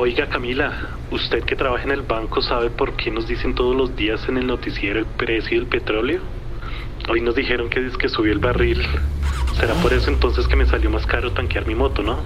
Oiga 0.00 0.28
Camila, 0.28 0.90
usted 1.10 1.42
que 1.42 1.56
trabaja 1.56 1.82
en 1.82 1.90
el 1.90 2.02
banco 2.02 2.40
sabe 2.40 2.70
por 2.70 2.96
qué 2.96 3.10
nos 3.10 3.26
dicen 3.26 3.56
todos 3.56 3.74
los 3.74 3.96
días 3.96 4.28
en 4.28 4.36
el 4.36 4.46
noticiero 4.46 5.00
el 5.00 5.06
precio 5.06 5.58
del 5.58 5.66
petróleo. 5.66 6.20
Hoy 7.08 7.20
nos 7.20 7.34
dijeron 7.34 7.68
que 7.68 8.08
subió 8.08 8.32
el 8.32 8.38
barril. 8.38 8.80
Será 9.58 9.74
por 9.82 9.92
eso 9.92 10.08
entonces 10.08 10.46
que 10.46 10.54
me 10.54 10.66
salió 10.66 10.88
más 10.88 11.04
caro 11.04 11.32
tanquear 11.32 11.66
mi 11.66 11.74
moto, 11.74 12.04
¿no? 12.04 12.20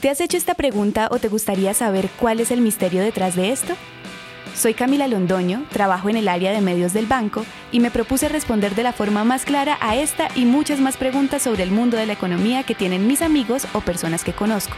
¿Te 0.00 0.10
has 0.10 0.20
hecho 0.20 0.36
esta 0.36 0.54
pregunta 0.54 1.06
o 1.12 1.20
te 1.20 1.28
gustaría 1.28 1.72
saber 1.72 2.08
cuál 2.18 2.40
es 2.40 2.50
el 2.50 2.62
misterio 2.62 3.02
detrás 3.02 3.36
de 3.36 3.52
esto? 3.52 3.74
Soy 4.54 4.74
Camila 4.74 5.08
Londoño, 5.08 5.64
trabajo 5.70 6.08
en 6.08 6.16
el 6.16 6.28
área 6.28 6.52
de 6.52 6.60
medios 6.60 6.92
del 6.92 7.06
banco 7.06 7.46
y 7.72 7.80
me 7.80 7.90
propuse 7.90 8.28
responder 8.28 8.74
de 8.74 8.82
la 8.82 8.92
forma 8.92 9.24
más 9.24 9.44
clara 9.44 9.78
a 9.80 9.96
esta 9.96 10.28
y 10.34 10.44
muchas 10.44 10.80
más 10.80 10.96
preguntas 10.96 11.42
sobre 11.42 11.62
el 11.62 11.70
mundo 11.70 11.96
de 11.96 12.06
la 12.06 12.12
economía 12.12 12.62
que 12.62 12.74
tienen 12.74 13.06
mis 13.06 13.22
amigos 13.22 13.66
o 13.72 13.80
personas 13.80 14.24
que 14.24 14.32
conozco. 14.32 14.74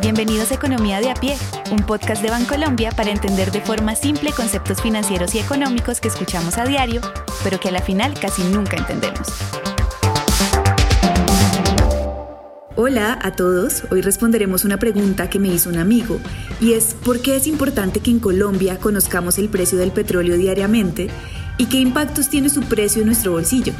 Bienvenidos 0.00 0.50
a 0.50 0.54
Economía 0.54 1.00
de 1.00 1.10
a 1.10 1.14
pie, 1.14 1.38
un 1.70 1.78
podcast 1.78 2.22
de 2.22 2.30
Bancolombia 2.30 2.90
para 2.90 3.10
entender 3.10 3.50
de 3.50 3.60
forma 3.60 3.94
simple 3.94 4.32
conceptos 4.32 4.82
financieros 4.82 5.34
y 5.34 5.38
económicos 5.38 6.00
que 6.00 6.08
escuchamos 6.08 6.58
a 6.58 6.64
diario, 6.64 7.00
pero 7.42 7.58
que 7.58 7.68
a 7.68 7.72
la 7.72 7.80
final 7.80 8.12
casi 8.20 8.42
nunca 8.42 8.76
entendemos. 8.76 9.28
Hola 12.84 13.16
a 13.22 13.30
todos, 13.30 13.84
hoy 13.92 14.00
responderemos 14.00 14.64
una 14.64 14.76
pregunta 14.76 15.30
que 15.30 15.38
me 15.38 15.46
hizo 15.46 15.70
un 15.70 15.78
amigo 15.78 16.18
y 16.60 16.72
es 16.72 16.94
¿por 16.94 17.20
qué 17.20 17.36
es 17.36 17.46
importante 17.46 18.00
que 18.00 18.10
en 18.10 18.18
Colombia 18.18 18.78
conozcamos 18.78 19.38
el 19.38 19.48
precio 19.48 19.78
del 19.78 19.92
petróleo 19.92 20.36
diariamente 20.36 21.08
y 21.58 21.66
qué 21.66 21.78
impactos 21.78 22.28
tiene 22.28 22.48
su 22.48 22.62
precio 22.62 23.02
en 23.02 23.06
nuestro 23.06 23.30
bolsillo? 23.30 23.72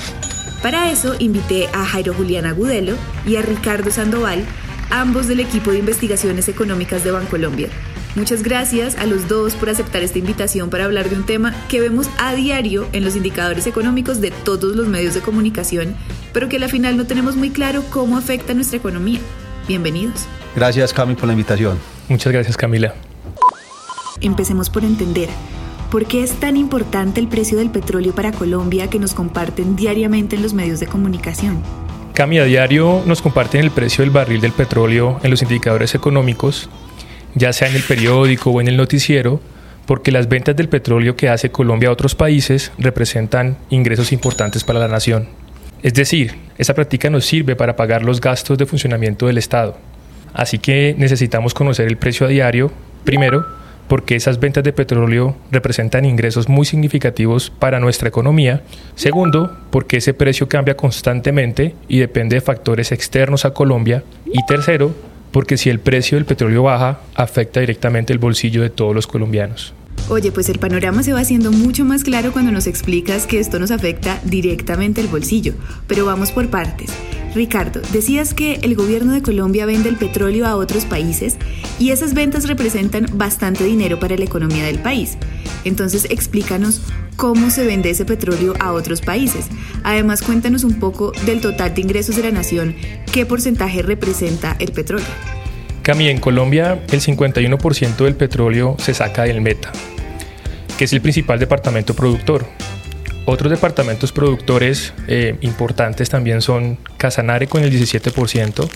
Para 0.62 0.92
eso 0.92 1.16
invité 1.18 1.66
a 1.72 1.84
Jairo 1.84 2.14
Julián 2.14 2.46
Agudelo 2.46 2.94
y 3.26 3.34
a 3.34 3.42
Ricardo 3.42 3.90
Sandoval, 3.90 4.44
ambos 4.90 5.26
del 5.26 5.40
equipo 5.40 5.72
de 5.72 5.80
investigaciones 5.80 6.48
económicas 6.48 7.02
de 7.02 7.10
Bancolombia. 7.10 7.70
Muchas 8.14 8.42
gracias 8.42 8.98
a 8.98 9.06
los 9.06 9.26
dos 9.26 9.54
por 9.54 9.70
aceptar 9.70 10.02
esta 10.02 10.18
invitación 10.18 10.68
para 10.68 10.84
hablar 10.84 11.08
de 11.08 11.16
un 11.16 11.24
tema 11.24 11.54
que 11.70 11.80
vemos 11.80 12.10
a 12.18 12.34
diario 12.34 12.86
en 12.92 13.04
los 13.04 13.16
indicadores 13.16 13.66
económicos 13.66 14.20
de 14.20 14.30
todos 14.30 14.76
los 14.76 14.86
medios 14.86 15.14
de 15.14 15.22
comunicación, 15.22 15.96
pero 16.34 16.46
que 16.50 16.58
al 16.58 16.68
final 16.68 16.98
no 16.98 17.06
tenemos 17.06 17.36
muy 17.36 17.48
claro 17.48 17.82
cómo 17.88 18.18
afecta 18.18 18.52
nuestra 18.52 18.76
economía. 18.76 19.18
Bienvenidos. 19.66 20.26
Gracias 20.54 20.92
Cami 20.92 21.14
por 21.14 21.26
la 21.26 21.32
invitación. 21.32 21.78
Muchas 22.10 22.34
gracias 22.34 22.58
Camila. 22.58 22.94
Empecemos 24.20 24.68
por 24.68 24.84
entender. 24.84 25.30
¿Por 25.90 26.04
qué 26.04 26.22
es 26.22 26.32
tan 26.32 26.58
importante 26.58 27.18
el 27.18 27.28
precio 27.28 27.56
del 27.56 27.70
petróleo 27.70 28.14
para 28.14 28.32
Colombia 28.32 28.90
que 28.90 28.98
nos 28.98 29.14
comparten 29.14 29.74
diariamente 29.74 30.36
en 30.36 30.42
los 30.42 30.52
medios 30.52 30.80
de 30.80 30.86
comunicación? 30.86 31.62
Cami, 32.12 32.38
a 32.38 32.44
diario 32.44 33.02
nos 33.06 33.22
comparten 33.22 33.62
el 33.62 33.70
precio 33.70 34.02
del 34.02 34.10
barril 34.10 34.42
del 34.42 34.52
petróleo 34.52 35.18
en 35.22 35.30
los 35.30 35.40
indicadores 35.40 35.94
económicos 35.94 36.68
ya 37.34 37.52
sea 37.52 37.68
en 37.68 37.76
el 37.76 37.82
periódico 37.82 38.50
o 38.50 38.60
en 38.60 38.68
el 38.68 38.76
noticiero, 38.76 39.40
porque 39.86 40.12
las 40.12 40.28
ventas 40.28 40.56
del 40.56 40.68
petróleo 40.68 41.16
que 41.16 41.28
hace 41.28 41.50
Colombia 41.50 41.88
a 41.88 41.92
otros 41.92 42.14
países 42.14 42.72
representan 42.78 43.56
ingresos 43.70 44.12
importantes 44.12 44.64
para 44.64 44.78
la 44.78 44.88
nación. 44.88 45.28
Es 45.82 45.94
decir, 45.94 46.36
esa 46.58 46.74
práctica 46.74 47.10
nos 47.10 47.26
sirve 47.26 47.56
para 47.56 47.74
pagar 47.74 48.04
los 48.04 48.20
gastos 48.20 48.56
de 48.56 48.66
funcionamiento 48.66 49.26
del 49.26 49.38
Estado. 49.38 49.76
Así 50.32 50.58
que 50.58 50.94
necesitamos 50.96 51.54
conocer 51.54 51.88
el 51.88 51.96
precio 51.96 52.26
a 52.26 52.30
diario, 52.30 52.70
primero, 53.04 53.44
porque 53.88 54.16
esas 54.16 54.40
ventas 54.40 54.64
de 54.64 54.72
petróleo 54.72 55.36
representan 55.50 56.04
ingresos 56.04 56.48
muy 56.48 56.64
significativos 56.64 57.50
para 57.50 57.80
nuestra 57.80 58.08
economía. 58.08 58.62
Segundo, 58.94 59.54
porque 59.70 59.98
ese 59.98 60.14
precio 60.14 60.48
cambia 60.48 60.76
constantemente 60.76 61.74
y 61.88 61.98
depende 61.98 62.36
de 62.36 62.40
factores 62.40 62.92
externos 62.92 63.44
a 63.44 63.52
Colombia. 63.52 64.04
Y 64.24 64.46
tercero, 64.46 64.94
porque 65.32 65.56
si 65.56 65.70
el 65.70 65.80
precio 65.80 66.16
del 66.16 66.24
petróleo 66.24 66.62
baja, 66.62 67.00
afecta 67.14 67.60
directamente 67.60 68.12
el 68.12 68.18
bolsillo 68.18 68.62
de 68.62 68.70
todos 68.70 68.94
los 68.94 69.06
colombianos. 69.06 69.74
Oye, 70.08 70.32
pues 70.32 70.48
el 70.48 70.58
panorama 70.58 71.02
se 71.02 71.12
va 71.12 71.20
haciendo 71.20 71.52
mucho 71.52 71.84
más 71.84 72.04
claro 72.04 72.32
cuando 72.32 72.52
nos 72.52 72.66
explicas 72.66 73.26
que 73.26 73.40
esto 73.40 73.58
nos 73.58 73.70
afecta 73.70 74.20
directamente 74.24 75.00
el 75.00 75.06
bolsillo, 75.06 75.54
pero 75.86 76.04
vamos 76.04 76.32
por 76.32 76.48
partes. 76.48 76.90
Ricardo, 77.34 77.80
decías 77.92 78.34
que 78.34 78.56
el 78.62 78.74
gobierno 78.74 79.12
de 79.12 79.22
Colombia 79.22 79.64
vende 79.64 79.88
el 79.88 79.96
petróleo 79.96 80.46
a 80.46 80.56
otros 80.56 80.84
países 80.84 81.36
y 81.78 81.90
esas 81.90 82.12
ventas 82.12 82.46
representan 82.46 83.06
bastante 83.14 83.64
dinero 83.64 83.98
para 83.98 84.16
la 84.16 84.24
economía 84.24 84.64
del 84.64 84.78
país. 84.78 85.16
Entonces 85.64 86.06
explícanos 86.10 86.82
cómo 87.16 87.50
se 87.50 87.64
vende 87.64 87.90
ese 87.90 88.04
petróleo 88.04 88.54
a 88.60 88.72
otros 88.72 89.00
países. 89.00 89.46
Además, 89.82 90.22
cuéntanos 90.22 90.64
un 90.64 90.78
poco 90.78 91.12
del 91.24 91.40
total 91.40 91.74
de 91.74 91.80
ingresos 91.80 92.16
de 92.16 92.22
la 92.22 92.30
nación, 92.30 92.74
qué 93.12 93.24
porcentaje 93.24 93.82
representa 93.82 94.56
el 94.58 94.72
petróleo. 94.72 95.06
Cami, 95.82 96.08
en 96.08 96.20
Colombia 96.20 96.84
el 96.92 97.00
51% 97.00 97.96
del 98.04 98.14
petróleo 98.14 98.76
se 98.78 98.94
saca 98.94 99.24
del 99.24 99.40
Meta, 99.40 99.72
que 100.76 100.84
es 100.84 100.92
el 100.92 101.00
principal 101.00 101.38
departamento 101.38 101.94
productor. 101.94 102.46
Otros 103.24 103.50
departamentos 103.50 104.10
productores 104.10 104.92
eh, 105.06 105.36
importantes 105.42 106.10
también 106.10 106.42
son 106.42 106.78
Casanare 106.96 107.46
con 107.46 107.62
el 107.62 107.70
17%, 107.72 108.68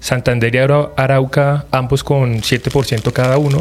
Santander 0.00 0.54
y 0.54 0.58
Arauca 0.58 1.66
ambos 1.70 2.02
con 2.02 2.36
7% 2.36 3.12
cada 3.12 3.36
uno 3.36 3.60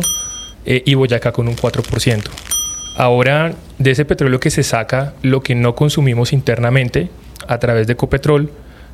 eh, 0.66 0.84
y 0.86 0.94
Boyacá 0.94 1.34
con 1.34 1.50
un 1.50 1.56
4%. 1.58 2.24
Ahora, 2.98 3.56
de 3.78 3.92
ese 3.92 4.06
petróleo 4.06 4.40
que 4.40 4.52
se 4.52 4.64
saca, 4.64 5.16
lo 5.22 5.42
que 5.42 5.54
no 5.54 5.76
consumimos 5.76 6.32
internamente, 6.32 7.10
a 7.46 7.60
través 7.60 7.88
de 7.88 7.94
Ecopetrol, 7.94 8.50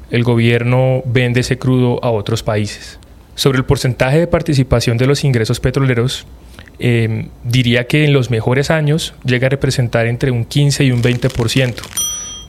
el 0.09 0.23
gobierno 0.23 1.03
vende 1.05 1.41
ese 1.41 1.59
crudo 1.59 2.03
a 2.03 2.09
otros 2.09 2.41
países. 2.41 2.99
Sobre 3.35 3.59
el 3.59 3.65
porcentaje 3.65 4.19
de 4.19 4.27
participación 4.27 4.97
de 4.97 5.05
los 5.05 5.23
ingresos 5.23 5.59
petroleros, 5.59 6.25
em, 6.81 7.29
diría 7.43 7.87
que 7.87 8.03
en 8.03 8.13
los 8.13 8.29
mejores 8.29 8.71
años 8.71 9.13
llega 9.23 9.47
a 9.47 9.49
representar 9.49 10.07
entre 10.07 10.31
un 10.31 10.45
15 10.45 10.83
y 10.83 10.91
un 10.91 11.01
20%, 11.01 11.83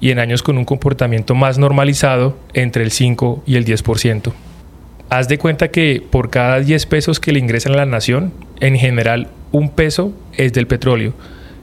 y 0.00 0.10
en 0.10 0.19
años 0.19 0.43
con 0.43 0.59
un 0.59 0.65
comportamiento 0.65 1.34
más 1.34 1.59
normalizado, 1.59 2.37
entre 2.54 2.82
el 2.82 2.91
5 2.91 3.44
y 3.47 3.56
el 3.56 3.65
10%. 3.65 4.32
Haz 5.10 5.28
de 5.28 5.38
cuenta 5.38 5.69
que 5.69 6.03
por 6.10 6.31
cada 6.31 6.60
10 6.60 6.87
pesos 6.87 7.20
que 7.20 7.32
le 7.32 7.38
ingresan 7.38 7.75
a 7.75 7.76
la 7.76 7.87
nación, 7.87 8.32
en 8.60 8.76
general 8.76 9.28
un 9.53 9.69
peso 9.69 10.12
es 10.37 10.53
del 10.53 10.66
petróleo 10.66 11.12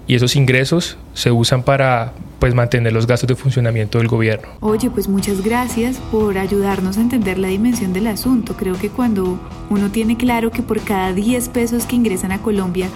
y 0.10 0.16
esos 0.16 0.36
ingresos 0.36 0.98
se 1.14 1.32
usan 1.32 1.62
para 1.62 2.14
pues 2.40 2.56
mantener 2.56 2.92
los 2.92 3.06
gastos 3.06 3.28
de 3.28 3.36
funcionamiento 3.36 4.00
del 4.00 4.08
gobierno. 4.08 4.48
Oye, 4.60 4.90
pues 4.90 5.08
muchas 5.08 5.44
gracias 5.44 5.98
por 6.12 6.40
ayudarnos 6.40 6.98
a 6.98 7.02
entender 7.02 7.38
la 7.38 7.48
dimensión 7.48 7.94
del 7.94 8.08
asunto. 8.08 8.56
Creo 8.58 8.74
que 8.74 8.90
cuando 8.90 9.40
uno 9.70 9.92
tiene 9.92 10.18
claro 10.18 10.50
que 10.50 10.64
por 10.64 10.82
cada 10.82 11.14
10 11.14 11.50
pesos 11.50 11.86
que 11.86 11.96
ingresan 11.96 12.32
a 12.32 12.42
Colombia, 12.42 12.90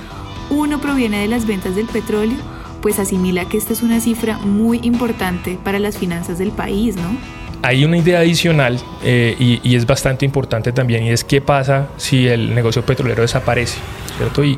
uno 0.49 0.81
proviene 0.81 1.19
de 1.19 1.27
las 1.27 1.45
ventas 1.45 1.75
del 1.75 1.85
petróleo, 1.85 2.37
pues 2.81 2.97
asimila 2.97 3.45
que 3.45 3.57
esta 3.57 3.73
es 3.73 3.83
una 3.83 3.99
cifra 3.99 4.39
muy 4.39 4.79
importante 4.81 5.59
para 5.63 5.77
las 5.77 5.99
finanzas 5.99 6.39
del 6.39 6.49
país, 6.49 6.95
¿no? 6.95 7.15
Hay 7.61 7.85
una 7.85 7.97
idea 7.97 8.19
adicional 8.19 8.77
eh, 9.05 9.37
y, 9.39 9.75
es 9.75 9.85
bastante 9.85 10.25
importante 10.25 10.73
también 10.73 11.05
y 11.05 11.11
es 11.11 11.23
qué 11.23 11.39
pasa 11.39 11.87
si 11.95 12.27
el 12.27 12.53
negocio 12.53 12.85
petrolero 12.85 13.21
desaparece, 13.21 13.77
¿cierto? 14.17 14.43
Y, 14.43 14.57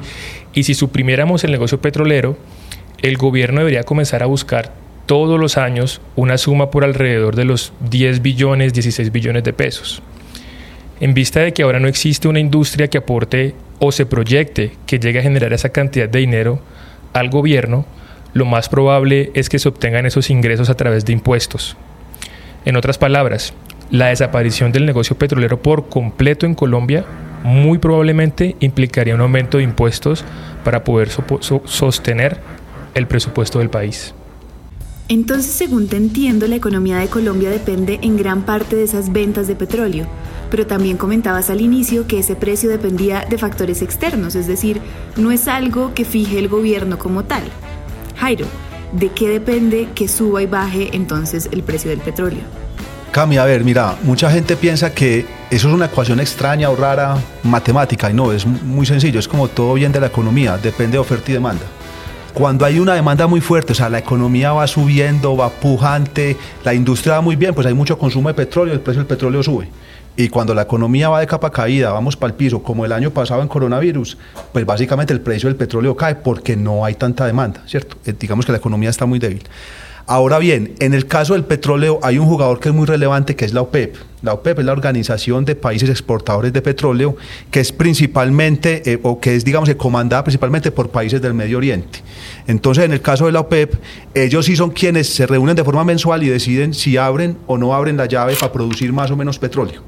y 0.54 0.64
si 0.64 0.74
suprimiéramos 0.74 1.44
el 1.44 1.52
negocio 1.52 1.82
petrolero, 1.82 2.38
el 3.02 3.18
gobierno 3.18 3.60
debería 3.60 3.84
comenzar 3.84 4.24
a 4.24 4.28
buscar 4.28 4.72
todos 5.06 5.40
los 5.40 5.58
años 5.58 6.02
una 6.16 6.38
suma 6.38 6.72
por 6.72 6.84
alrededor 6.84 7.36
de 7.36 7.46
los 7.46 7.74
10 7.90 8.22
billones, 8.22 8.74
16 8.74 9.12
billones 9.12 9.44
de 9.44 9.54
pesos. 9.54 10.02
En 11.00 11.14
vista 11.14 11.42
de 11.42 11.54
que 11.54 11.64
ahora 11.64 11.80
no 11.80 11.88
existe 11.88 12.28
una 12.28 12.40
industria 12.40 12.88
que 12.88 12.98
aporte 12.98 13.54
o 13.80 13.92
se 13.92 14.06
proyecte 14.06 14.72
que 14.86 15.00
llegue 15.00 15.20
a 15.20 15.24
generar 15.24 15.52
esa 15.54 15.70
cantidad 15.70 16.08
de 16.08 16.20
dinero 16.20 16.60
al 17.14 17.30
gobierno, 17.30 17.86
lo 18.34 18.46
más 18.46 18.70
probable 18.70 19.32
es 19.34 19.50
que 19.50 19.60
se 19.60 19.70
obtengan 19.70 20.06
esos 20.06 20.30
ingresos 20.30 20.70
a 20.70 20.76
través 20.78 21.06
de 21.06 21.14
impuestos. 21.14 21.78
En 22.64 22.76
otras 22.76 22.98
palabras, 22.98 23.54
la 23.92 24.08
desaparición 24.08 24.72
del 24.72 24.86
negocio 24.86 25.18
petrolero 25.18 25.62
por 25.62 25.90
completo 25.90 26.46
en 26.46 26.56
Colombia 26.56 27.06
muy 27.46 27.78
probablemente 27.78 28.56
implicaría 28.60 29.14
un 29.14 29.22
aumento 29.22 29.60
de 29.60 29.64
impuestos 29.64 30.26
para 30.64 30.84
poder 30.84 31.10
sostener 31.66 32.40
el 32.96 33.06
presupuesto 33.08 33.60
del 33.60 33.70
país. 33.70 34.16
Entonces, 35.08 35.52
según 35.52 35.88
te 35.88 35.98
entiendo, 35.98 36.48
la 36.48 36.56
economía 36.56 36.98
de 36.98 37.08
Colombia 37.08 37.52
depende 37.52 38.00
en 38.02 38.18
gran 38.18 38.42
parte 38.42 38.76
de 38.76 38.84
esas 38.84 39.14
ventas 39.14 39.48
de 39.48 39.56
petróleo, 39.56 40.08
pero 40.50 40.66
también 40.66 40.98
comentabas 40.98 41.52
al 41.52 41.62
inicio 41.62 42.08
que 42.08 42.18
ese 42.18 42.36
precio 42.36 42.68
dependía 42.68 43.24
de 43.30 43.38
factores 43.38 43.84
externos, 43.84 44.34
es 44.34 44.48
decir, 44.48 44.82
no 45.16 45.32
es 45.32 45.48
algo 45.48 45.94
que 45.94 46.04
fije 46.04 46.40
el 46.40 46.48
gobierno 46.48 46.98
como 46.98 47.26
tal. 47.26 47.44
Jairo, 48.18 48.48
¿de 48.92 49.10
qué 49.10 49.30
depende 49.30 49.88
que 49.94 50.08
suba 50.08 50.42
y 50.42 50.48
baje 50.48 50.90
entonces 50.94 51.48
el 51.52 51.62
precio 51.62 51.92
del 51.92 52.00
petróleo? 52.00 52.42
Cami, 53.16 53.38
a 53.38 53.46
ver, 53.46 53.64
mira, 53.64 53.96
mucha 54.04 54.30
gente 54.30 54.58
piensa 54.58 54.94
que 54.94 55.26
eso 55.50 55.70
es 55.70 55.74
una 55.74 55.86
ecuación 55.86 56.20
extraña 56.20 56.70
o 56.70 56.76
rara 56.76 57.16
matemática 57.44 58.10
y 58.10 58.14
no, 58.14 58.34
es 58.34 58.46
muy 58.46 58.86
sencillo, 58.86 59.22
es 59.22 59.28
como 59.30 59.48
todo 59.48 59.76
bien 59.76 59.94
de 59.94 60.02
la 60.02 60.08
economía, 60.08 60.58
depende 60.58 60.96
de 60.96 60.98
oferta 60.98 61.32
y 61.32 61.36
demanda. 61.36 61.64
Cuando 62.34 62.66
hay 62.66 62.78
una 62.78 62.94
demanda 62.94 63.26
muy 63.26 63.40
fuerte, 63.40 63.72
o 63.72 63.76
sea, 63.76 63.88
la 63.88 64.00
economía 64.00 64.52
va 64.52 64.68
subiendo, 64.68 65.38
va 65.38 65.50
pujante, 65.50 66.36
la 66.66 66.74
industria 66.74 67.14
va 67.14 67.22
muy 67.22 67.38
bien, 67.38 67.54
pues 67.54 67.66
hay 67.66 67.74
mucho 67.74 67.98
consumo 67.98 68.28
de 68.28 68.34
petróleo, 68.34 68.74
el 68.74 68.82
precio 68.82 69.00
del 69.00 69.08
petróleo 69.08 69.42
sube. 69.42 69.70
Y 70.18 70.28
cuando 70.28 70.54
la 70.54 70.64
economía 70.64 71.08
va 71.08 71.22
de 71.22 71.28
capa 71.28 71.50
caída, 71.52 71.94
vamos 71.94 72.18
para 72.18 72.32
el 72.32 72.36
piso, 72.36 72.62
como 72.62 72.84
el 72.84 72.92
año 72.92 73.12
pasado 73.12 73.42
en 73.42 73.48
coronavirus, 73.48 74.18
pues 74.52 74.66
básicamente 74.66 75.14
el 75.14 75.22
precio 75.22 75.48
del 75.48 75.56
petróleo 75.56 75.96
cae 75.96 76.16
porque 76.16 76.58
no 76.58 76.84
hay 76.84 76.96
tanta 76.96 77.26
demanda, 77.26 77.62
¿cierto? 77.66 77.96
Eh, 78.06 78.14
digamos 78.20 78.46
que 78.46 78.52
la 78.52 78.58
economía 78.58 78.90
está 78.90 79.06
muy 79.06 79.20
débil. 79.20 79.44
Ahora 80.08 80.38
bien, 80.38 80.76
en 80.80 80.94
el 80.94 81.08
caso 81.08 81.34
del 81.34 81.46
petróleo 81.46 82.00
hay 82.04 82.20
un 82.20 82.28
jugador 82.28 82.60
que 82.60 82.70
es 82.70 82.76
muy 82.76 82.86
relevante 82.86 83.36
que 83.36 83.44
es 83.44 83.54
la 83.54 83.62
OPEP. 83.62 83.96
La 84.22 84.34
OPEP 84.34 84.60
es 84.60 84.66
la 84.66 84.72
Organización 84.72 85.46
de 85.46 85.56
Países 85.56 85.90
Exportadores 85.90 86.54
de 86.54 86.62
Petróleo, 86.62 87.18
que 87.50 87.60
es 87.60 87.72
principalmente, 87.72 88.84
eh, 88.86 89.00
o 89.02 89.20
que 89.20 89.36
es, 89.36 89.44
digamos, 89.44 89.74
comandada 89.76 90.24
principalmente 90.24 90.70
por 90.72 90.90
países 90.90 91.24
del 91.24 91.34
Medio 91.34 91.58
Oriente. 91.58 92.04
Entonces, 92.46 92.86
en 92.86 92.94
el 92.94 93.02
caso 93.02 93.26
de 93.26 93.32
la 93.32 93.40
OPEP, 93.40 93.74
ellos 94.14 94.46
sí 94.46 94.56
son 94.56 94.70
quienes 94.70 95.10
se 95.10 95.26
reúnen 95.26 95.56
de 95.56 95.64
forma 95.64 95.84
mensual 95.84 96.22
y 96.22 96.30
deciden 96.30 96.76
si 96.76 96.98
abren 96.98 97.38
o 97.48 97.58
no 97.58 97.74
abren 97.74 97.98
la 97.98 98.06
llave 98.06 98.36
para 98.36 98.52
producir 98.52 98.94
más 98.94 99.10
o 99.10 99.16
menos 99.16 99.40
petróleo. 99.40 99.82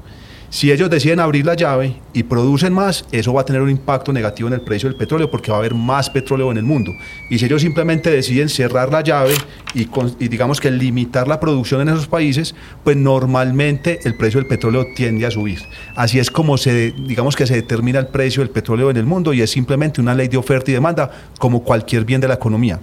Si 0.50 0.72
ellos 0.72 0.88
deciden 0.88 1.20
abrir 1.20 1.44
la 1.44 1.54
llave 1.54 1.96
y 2.14 2.22
producen 2.22 2.72
más, 2.72 3.04
eso 3.12 3.34
va 3.34 3.42
a 3.42 3.44
tener 3.44 3.60
un 3.60 3.68
impacto 3.68 4.14
negativo 4.14 4.48
en 4.48 4.54
el 4.54 4.62
precio 4.62 4.88
del 4.88 4.96
petróleo 4.96 5.30
porque 5.30 5.50
va 5.50 5.58
a 5.58 5.60
haber 5.60 5.74
más 5.74 6.08
petróleo 6.08 6.50
en 6.50 6.56
el 6.56 6.62
mundo. 6.62 6.90
Y 7.28 7.38
si 7.38 7.44
ellos 7.44 7.60
simplemente 7.60 8.10
deciden 8.10 8.48
cerrar 8.48 8.90
la 8.90 9.02
llave 9.02 9.34
y, 9.74 9.88
digamos 10.28 10.58
que 10.58 10.70
limitar 10.70 11.28
la 11.28 11.38
producción 11.38 11.82
en 11.82 11.90
esos 11.90 12.06
países, 12.06 12.54
pues 12.82 12.96
normalmente 12.96 14.00
el 14.04 14.16
precio 14.16 14.40
del 14.40 14.48
petróleo 14.48 14.86
tiende 14.96 15.26
a 15.26 15.30
subir. 15.30 15.58
Así 15.94 16.18
es 16.18 16.30
como 16.30 16.56
se, 16.56 16.92
digamos 16.92 17.36
que 17.36 17.46
se 17.46 17.54
determina 17.54 17.98
el 17.98 18.06
precio 18.06 18.42
del 18.42 18.50
petróleo 18.50 18.88
en 18.88 18.96
el 18.96 19.04
mundo 19.04 19.34
y 19.34 19.42
es 19.42 19.50
simplemente 19.50 20.00
una 20.00 20.14
ley 20.14 20.28
de 20.28 20.38
oferta 20.38 20.70
y 20.70 20.74
demanda 20.74 21.10
como 21.38 21.62
cualquier 21.62 22.06
bien 22.06 22.22
de 22.22 22.28
la 22.28 22.34
economía. 22.34 22.80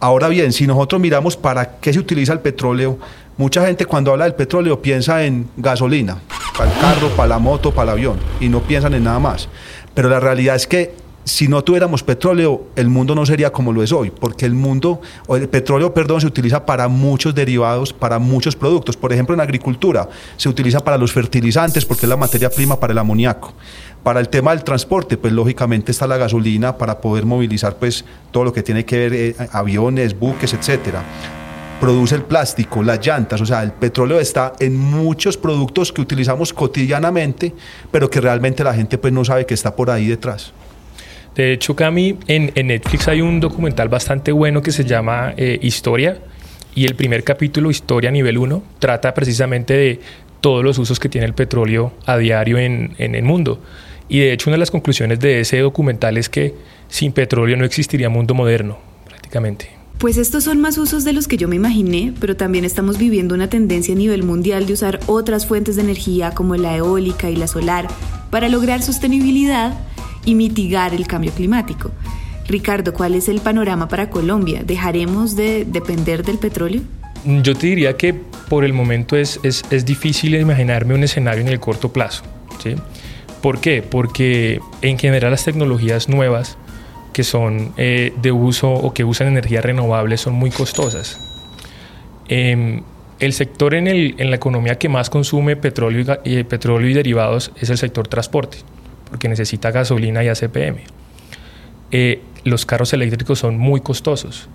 Ahora 0.00 0.28
bien, 0.28 0.52
si 0.52 0.66
nosotros 0.66 1.00
miramos 1.00 1.36
para 1.36 1.78
qué 1.78 1.92
se 1.92 1.98
utiliza 1.98 2.32
el 2.32 2.40
petróleo, 2.40 2.98
mucha 3.36 3.64
gente 3.66 3.84
cuando 3.84 4.12
habla 4.12 4.24
del 4.24 4.34
petróleo 4.34 4.80
piensa 4.80 5.24
en 5.24 5.48
gasolina, 5.56 6.18
para 6.56 6.72
el 6.72 6.80
carro, 6.80 7.08
para 7.10 7.28
la 7.28 7.38
moto, 7.38 7.72
para 7.72 7.92
el 7.92 7.98
avión, 7.98 8.18
y 8.40 8.48
no 8.48 8.60
piensan 8.60 8.94
en 8.94 9.04
nada 9.04 9.18
más. 9.18 9.48
Pero 9.94 10.08
la 10.08 10.20
realidad 10.20 10.56
es 10.56 10.66
que 10.66 10.94
si 11.24 11.46
no 11.46 11.62
tuviéramos 11.62 12.02
petróleo, 12.02 12.66
el 12.74 12.88
mundo 12.88 13.14
no 13.14 13.24
sería 13.24 13.52
como 13.52 13.72
lo 13.72 13.82
es 13.82 13.92
hoy, 13.92 14.10
porque 14.10 14.44
el 14.44 14.54
mundo, 14.54 15.00
el 15.28 15.48
petróleo, 15.48 15.94
perdón, 15.94 16.20
se 16.20 16.26
utiliza 16.26 16.66
para 16.66 16.88
muchos 16.88 17.34
derivados, 17.34 17.92
para 17.92 18.18
muchos 18.18 18.56
productos. 18.56 18.96
Por 18.96 19.12
ejemplo, 19.12 19.34
en 19.34 19.40
agricultura 19.40 20.08
se 20.36 20.48
utiliza 20.48 20.80
para 20.80 20.98
los 20.98 21.12
fertilizantes, 21.12 21.84
porque 21.84 22.06
es 22.06 22.08
la 22.08 22.16
materia 22.16 22.50
prima 22.50 22.78
para 22.78 22.92
el 22.92 22.98
amoníaco. 22.98 23.52
Para 24.02 24.18
el 24.18 24.28
tema 24.28 24.50
del 24.50 24.64
transporte, 24.64 25.16
pues 25.16 25.32
lógicamente 25.32 25.92
está 25.92 26.08
la 26.08 26.16
gasolina 26.16 26.76
para 26.76 27.00
poder 27.00 27.24
movilizar 27.24 27.76
pues 27.76 28.04
todo 28.32 28.44
lo 28.44 28.52
que 28.52 28.64
tiene 28.64 28.84
que 28.84 28.98
ver 28.98 29.14
eh, 29.14 29.36
aviones, 29.52 30.18
buques, 30.18 30.52
etcétera. 30.54 31.04
Produce 31.82 32.14
el 32.14 32.22
plástico, 32.22 32.80
las 32.80 33.04
llantas, 33.04 33.40
o 33.40 33.44
sea, 33.44 33.64
el 33.64 33.72
petróleo 33.72 34.20
está 34.20 34.52
en 34.60 34.78
muchos 34.78 35.36
productos 35.36 35.92
que 35.92 36.00
utilizamos 36.00 36.52
cotidianamente, 36.52 37.52
pero 37.90 38.08
que 38.08 38.20
realmente 38.20 38.62
la 38.62 38.72
gente 38.72 38.98
pues 38.98 39.12
no 39.12 39.24
sabe 39.24 39.46
que 39.46 39.54
está 39.54 39.74
por 39.74 39.90
ahí 39.90 40.06
detrás. 40.06 40.52
De 41.34 41.52
hecho, 41.52 41.74
Cami, 41.74 42.18
en, 42.28 42.52
Netflix 42.54 43.08
hay 43.08 43.20
un 43.20 43.40
documental 43.40 43.88
bastante 43.88 44.30
bueno 44.30 44.62
que 44.62 44.70
se 44.70 44.84
llama 44.84 45.34
eh, 45.36 45.58
Historia 45.60 46.18
y 46.72 46.84
el 46.84 46.94
primer 46.94 47.24
capítulo, 47.24 47.68
Historia 47.68 48.12
nivel 48.12 48.38
1, 48.38 48.62
trata 48.78 49.12
precisamente 49.12 49.74
de 49.74 50.00
todos 50.40 50.62
los 50.62 50.78
usos 50.78 51.00
que 51.00 51.08
tiene 51.08 51.26
el 51.26 51.34
petróleo 51.34 51.94
a 52.06 52.16
diario 52.16 52.58
en, 52.58 52.94
en 52.98 53.16
el 53.16 53.24
mundo. 53.24 53.60
Y 54.08 54.20
de 54.20 54.32
hecho 54.32 54.50
una 54.50 54.54
de 54.54 54.60
las 54.60 54.70
conclusiones 54.70 55.18
de 55.18 55.40
ese 55.40 55.58
documental 55.58 56.16
es 56.16 56.28
que 56.28 56.54
sin 56.86 57.10
petróleo 57.10 57.56
no 57.56 57.64
existiría 57.64 58.08
mundo 58.08 58.34
moderno, 58.34 58.78
prácticamente. 59.04 59.81
Pues 60.02 60.16
estos 60.16 60.42
son 60.42 60.60
más 60.60 60.78
usos 60.78 61.04
de 61.04 61.12
los 61.12 61.28
que 61.28 61.36
yo 61.36 61.46
me 61.46 61.54
imaginé, 61.54 62.12
pero 62.18 62.34
también 62.34 62.64
estamos 62.64 62.98
viviendo 62.98 63.36
una 63.36 63.48
tendencia 63.48 63.94
a 63.94 63.96
nivel 63.96 64.24
mundial 64.24 64.66
de 64.66 64.72
usar 64.72 64.98
otras 65.06 65.46
fuentes 65.46 65.76
de 65.76 65.82
energía 65.82 66.32
como 66.32 66.56
la 66.56 66.76
eólica 66.76 67.30
y 67.30 67.36
la 67.36 67.46
solar 67.46 67.86
para 68.28 68.48
lograr 68.48 68.82
sostenibilidad 68.82 69.78
y 70.24 70.34
mitigar 70.34 70.92
el 70.92 71.06
cambio 71.06 71.30
climático. 71.30 71.92
Ricardo, 72.48 72.92
¿cuál 72.92 73.14
es 73.14 73.28
el 73.28 73.40
panorama 73.40 73.86
para 73.86 74.10
Colombia? 74.10 74.64
¿Dejaremos 74.64 75.36
de 75.36 75.64
depender 75.64 76.24
del 76.24 76.38
petróleo? 76.38 76.82
Yo 77.24 77.54
te 77.54 77.68
diría 77.68 77.96
que 77.96 78.12
por 78.12 78.64
el 78.64 78.72
momento 78.72 79.14
es, 79.14 79.38
es, 79.44 79.62
es 79.70 79.84
difícil 79.84 80.34
imaginarme 80.34 80.96
un 80.96 81.04
escenario 81.04 81.42
en 81.42 81.48
el 81.48 81.60
corto 81.60 81.92
plazo. 81.92 82.24
¿sí? 82.60 82.74
¿Por 83.40 83.60
qué? 83.60 83.82
Porque 83.82 84.58
en 84.80 84.98
general 84.98 85.30
las 85.30 85.44
tecnologías 85.44 86.08
nuevas 86.08 86.58
que 87.12 87.24
son 87.24 87.72
eh, 87.76 88.12
de 88.20 88.32
uso 88.32 88.72
o 88.72 88.92
que 88.92 89.04
usan 89.04 89.28
energía 89.28 89.60
renovable 89.60 90.16
son 90.16 90.34
muy 90.34 90.50
costosas. 90.50 91.20
Em, 92.28 92.82
el 93.22 93.32
sector 93.32 93.74
en, 93.74 93.86
el, 93.86 94.16
en, 94.18 94.30
la 94.30 94.36
economía 94.36 94.78
que 94.78 94.88
más 94.88 95.08
consume 95.08 95.54
petróleo 95.54 96.18
y, 96.24 96.38
eh, 96.38 96.44
petróleo 96.44 96.88
y 96.88 96.94
derivados 96.94 97.52
es 97.60 97.70
el 97.70 97.78
sector 97.78 98.08
transporte 98.08 98.58
porque 99.08 99.28
necesita 99.28 99.70
gasolina 99.70 100.24
y 100.24 100.28
ACPM. 100.28 100.78
Eh, 101.90 102.20
los 102.44 102.64
carros 102.64 102.92
eléctricos 102.94 103.38
son 103.38 103.58
muy 103.58 103.80
costosos 103.80 104.48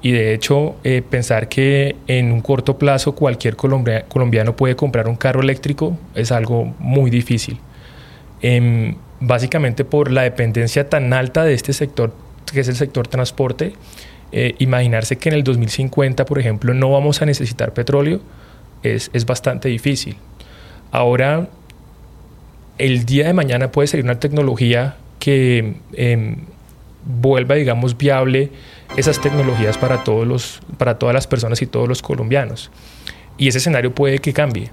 y 0.00 0.12
de 0.12 0.32
hecho 0.32 0.76
eh, 0.84 1.02
pensar 1.02 1.48
que 1.48 1.96
en 2.06 2.30
un 2.30 2.40
corto 2.40 2.78
plazo 2.78 3.14
cualquier 3.14 3.56
colombiano 3.56 4.56
puede 4.56 4.76
comprar 4.76 5.08
un 5.08 5.16
carro 5.16 5.42
eléctrico 5.42 5.98
es 6.14 6.32
algo 6.32 6.72
muy 6.78 7.10
difícil. 7.10 7.58
Básicamente 9.20 9.84
por 9.84 10.10
la 10.10 10.22
dependencia 10.22 10.88
tan 10.88 11.12
alta 11.12 11.44
de 11.44 11.54
este 11.54 11.72
sector 11.72 12.12
que 12.52 12.60
es 12.60 12.68
el 12.68 12.76
sector 12.76 13.08
transporte, 13.08 13.74
eh, 14.32 14.54
imaginarse 14.58 15.16
que 15.16 15.28
en 15.28 15.34
el 15.34 15.44
2050, 15.44 16.24
por 16.24 16.38
ejemplo, 16.38 16.74
no 16.74 16.90
vamos 16.90 17.22
a 17.22 17.26
necesitar 17.26 17.72
petróleo 17.72 18.20
es, 18.82 19.10
es 19.12 19.26
bastante 19.26 19.68
difícil. 19.68 20.16
Ahora, 20.90 21.48
el 22.78 23.04
día 23.04 23.26
de 23.26 23.32
mañana 23.32 23.70
puede 23.72 23.88
ser 23.88 24.02
una 24.02 24.20
tecnología 24.20 24.96
que 25.18 25.76
em, 25.94 26.36
vuelva, 27.04 27.56
digamos, 27.56 27.96
viable 27.96 28.50
esas 28.96 29.20
tecnologías 29.20 29.76
para, 29.78 30.04
todos 30.04 30.26
los, 30.26 30.60
para 30.78 30.98
todas 30.98 31.14
las 31.14 31.26
personas 31.26 31.60
y 31.62 31.66
todos 31.66 31.88
los 31.88 32.02
colombianos. 32.02 32.70
Y 33.36 33.48
ese 33.48 33.58
escenario 33.58 33.94
puede 33.94 34.18
que 34.18 34.32
cambie, 34.32 34.70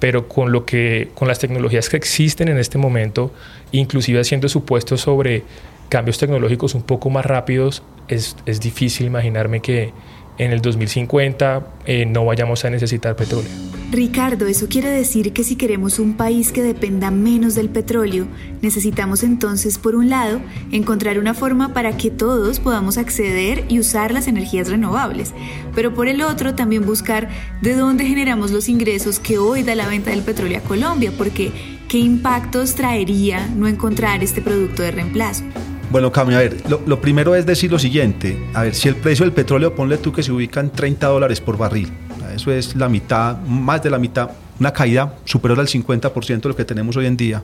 pero 0.00 0.26
con, 0.26 0.50
lo 0.50 0.64
que, 0.64 1.10
con 1.14 1.28
las 1.28 1.38
tecnologías 1.38 1.88
que 1.88 1.96
existen 1.96 2.48
en 2.48 2.58
este 2.58 2.78
momento, 2.78 3.32
inclusive 3.70 4.20
haciendo 4.20 4.48
supuestos 4.48 5.02
sobre 5.02 5.44
cambios 5.88 6.18
tecnológicos 6.18 6.74
un 6.74 6.82
poco 6.82 7.10
más 7.10 7.26
rápidos, 7.26 7.82
es, 8.08 8.36
es 8.46 8.58
difícil 8.60 9.06
imaginarme 9.06 9.60
que 9.60 9.92
en 10.38 10.52
el 10.52 10.62
2050 10.62 11.66
eh, 11.84 12.06
no 12.06 12.24
vayamos 12.24 12.64
a 12.64 12.70
necesitar 12.70 13.14
petróleo. 13.14 13.79
Ricardo, 13.90 14.46
eso 14.46 14.68
quiere 14.68 14.88
decir 14.88 15.32
que 15.32 15.42
si 15.42 15.56
queremos 15.56 15.98
un 15.98 16.14
país 16.14 16.52
que 16.52 16.62
dependa 16.62 17.10
menos 17.10 17.56
del 17.56 17.68
petróleo, 17.68 18.28
necesitamos 18.62 19.24
entonces, 19.24 19.78
por 19.78 19.96
un 19.96 20.08
lado, 20.08 20.40
encontrar 20.70 21.18
una 21.18 21.34
forma 21.34 21.74
para 21.74 21.96
que 21.96 22.08
todos 22.08 22.60
podamos 22.60 22.98
acceder 22.98 23.64
y 23.68 23.80
usar 23.80 24.12
las 24.12 24.28
energías 24.28 24.70
renovables, 24.70 25.34
pero 25.74 25.92
por 25.92 26.06
el 26.06 26.22
otro 26.22 26.54
también 26.54 26.86
buscar 26.86 27.30
de 27.62 27.74
dónde 27.74 28.04
generamos 28.04 28.52
los 28.52 28.68
ingresos 28.68 29.18
que 29.18 29.38
hoy 29.38 29.64
da 29.64 29.74
la 29.74 29.88
venta 29.88 30.10
del 30.10 30.22
petróleo 30.22 30.58
a 30.58 30.62
Colombia, 30.62 31.12
porque 31.18 31.50
¿qué 31.88 31.98
impactos 31.98 32.76
traería 32.76 33.48
no 33.48 33.66
encontrar 33.66 34.22
este 34.22 34.40
producto 34.40 34.82
de 34.82 34.92
reemplazo? 34.92 35.42
Bueno, 35.90 36.12
Cami, 36.12 36.34
a 36.34 36.38
ver, 36.38 36.62
lo, 36.68 37.00
primero 37.00 37.34
es 37.34 37.44
decir 37.44 37.72
lo 37.72 37.80
siguiente. 37.80 38.38
A 38.54 38.62
ver, 38.62 38.76
si 38.76 38.86
el 38.86 38.94
precio 38.94 39.24
del 39.24 39.32
petróleo, 39.32 39.74
ponle 39.74 39.98
tú 39.98 40.12
que 40.12 40.22
se 40.22 40.30
ubica 40.30 40.60
en 40.60 40.70
30 40.70 41.08
dólares 41.08 41.40
por 41.40 41.58
barril. 41.58 41.90
Eso 42.34 42.52
es 42.52 42.76
la 42.76 42.88
mitad, 42.88 43.38
más 43.40 43.82
de 43.82 43.90
la 43.90 43.98
mitad, 43.98 44.30
una 44.58 44.72
caída 44.72 45.14
superior 45.24 45.60
al 45.60 45.66
50% 45.66 46.40
de 46.40 46.48
lo 46.48 46.56
que 46.56 46.64
tenemos 46.64 46.96
hoy 46.96 47.06
en 47.06 47.16
día 47.16 47.42